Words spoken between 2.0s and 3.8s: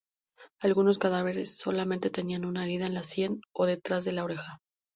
tenían una herida en la sien o